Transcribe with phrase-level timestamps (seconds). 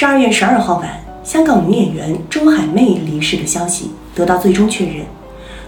[0.00, 0.88] 十二月十二号晚，
[1.22, 5.04] 香港女演员周海媚离世的消息得到最终确认。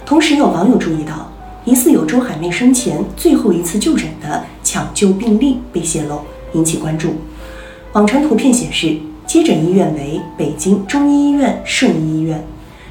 [0.07, 1.31] 同时，有网友注意到，
[1.65, 6.21] 疑似有周海媚生前最后一次就诊的抢救病历被泄露，
[6.53, 7.13] 引起关注。
[7.91, 12.43] 网传图片显示，接诊医院为北京中医医院顺义医院。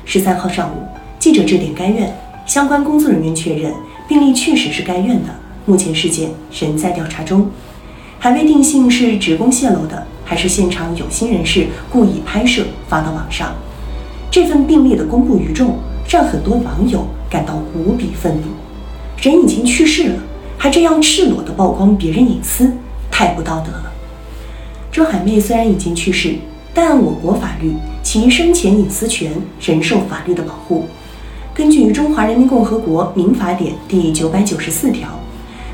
[0.05, 0.75] 十三号上午，
[1.19, 2.17] 记者致电该院，
[2.47, 3.75] 相关工作人员确认
[4.07, 5.31] 病历确实是该院的，
[5.67, 7.51] 目前事件仍在调查中，
[8.21, 10.07] 还未定性是职工泄露的。
[10.25, 13.53] 还是现场有心人士故意拍摄发到网上，
[14.31, 15.77] 这份病例的公布于众，
[16.09, 18.43] 让很多网友感到无比愤怒。
[19.21, 20.19] 人已经去世了，
[20.57, 22.73] 还这样赤裸地曝光别人隐私，
[23.11, 23.93] 太不道德了。
[24.91, 26.35] 周海媚虽然已经去世，
[26.73, 30.87] 但我国法律，其生前隐私权仍受法律的保护。
[31.53, 35.09] 根据《中华人民共和国民法典》第九百九十四条，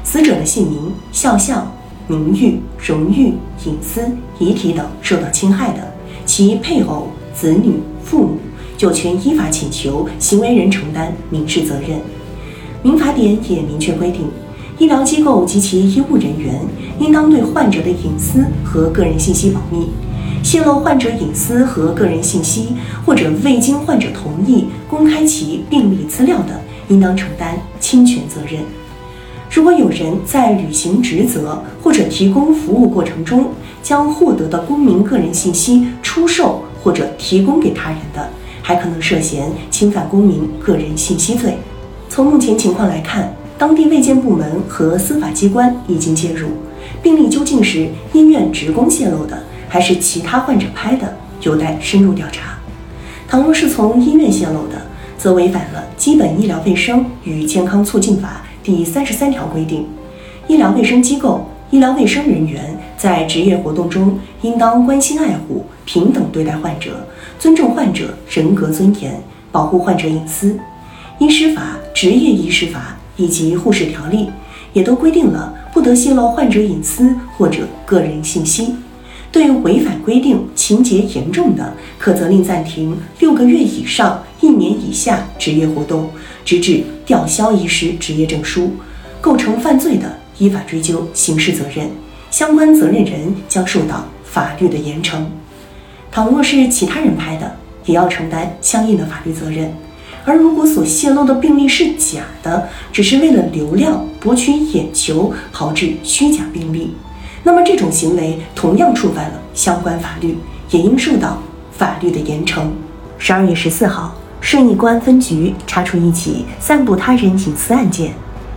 [0.02, 1.70] 死者的姓名、肖像。
[2.10, 3.34] 名誉、荣誉、
[3.66, 4.00] 隐私、
[4.38, 5.92] 遗体等受到侵害的，
[6.24, 8.38] 其配偶、子女、父母
[8.78, 12.00] 有权依法请求行为人承担民事责任。
[12.82, 14.28] 民法典也明确规定，
[14.78, 16.60] 医疗机构及其医务人员
[17.00, 19.88] 应当对患者的隐私和个人信息保密，
[20.44, 22.68] 泄露患者隐私和个人信息
[23.04, 28.62] 或者未经患者同意公开其病历资料的，应当承担侵权责任。
[29.50, 33.46] 如果有人在履行职责或者提供服务过程中，
[33.82, 38.28] 将获得的公民个人信息出售或者提供给他人的，
[38.62, 41.56] 还可能涉嫌侵犯公民个人信息罪。
[42.08, 46.48] 从目前情况来看，当地卫健部门和司法机关已经介入，
[47.02, 52.58] 病例究竟是医院职工泄露的，还是其他患者拍的，有待深入调查。
[53.26, 54.82] 倘若是从医院泄露的，
[55.16, 58.42] 则违反了《基本医疗卫生与健康促进法》。
[58.68, 59.86] 第三十三条规定，
[60.46, 67.08] 医疗卫生机构、医疗卫生人员在职业活动中，应当关心爱护、平等对待患者，
[67.38, 69.18] 尊重患者人格尊严，
[69.50, 70.54] 保护患者隐私。
[71.18, 74.28] 医师法、职业医师法以及护士条例
[74.74, 78.74] 也都规定了不得泄露患者隐私或者个人信息。
[79.32, 86.08] 对违反规定、情节严重的，可责令暂停六个月以上一年以下职业活动，
[86.42, 88.72] 直至吊销医师执业证书。
[89.20, 91.90] 构成犯罪的，依法追究刑事责任，
[92.30, 95.18] 相关责任人将受到法律的严惩。
[96.10, 99.70] 倘若是其他人拍的，也要承担相应的法律责任。
[100.24, 106.94] 而如果所泄露的病例是假的，只是为了流量、博取眼球，炮制虚假病例。
[107.42, 110.38] 那么这种行为同样触犯了相关法律，
[110.70, 111.42] 也应受到
[111.76, 112.62] 法律的严惩。
[113.18, 118.12] 十二月十四号，顺义公安分局查处一起散布他人隐私案件。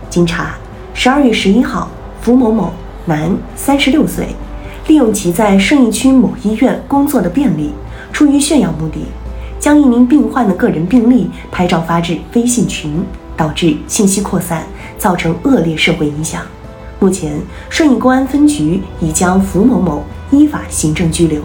[0.08, 0.54] 经查，
[0.94, 1.88] 十二月十一号，
[2.20, 2.72] 符某某，
[3.04, 4.28] 男，三十六岁，
[4.86, 7.72] 利用其在顺义区某医院工作的便利，
[8.12, 9.06] 出于炫耀目的，
[9.58, 13.02] 将一名病患的个人病历拍照发至微信群，
[13.36, 14.62] 导致信息扩散，
[14.98, 16.42] 造成恶劣社会影响。
[17.00, 17.32] 目前，
[17.68, 21.42] 顺义公安分局已将符某某依法行政拘留。